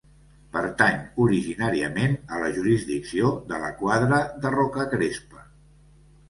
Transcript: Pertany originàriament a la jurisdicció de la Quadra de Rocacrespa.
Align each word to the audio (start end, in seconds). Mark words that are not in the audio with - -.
Pertany 0.53 0.95
originàriament 1.25 2.15
a 2.37 2.39
la 2.45 2.49
jurisdicció 2.55 3.29
de 3.53 3.61
la 3.65 3.71
Quadra 3.83 4.21
de 4.47 4.53
Rocacrespa. 4.57 5.47